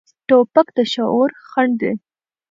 توپک 0.27 0.67
د 0.77 0.79
شعور 0.93 1.29
خنډ 1.49 1.73
دی. 1.81 1.91